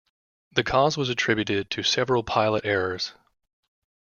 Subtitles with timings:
[0.53, 3.13] The cause was attributed to several pilot errors.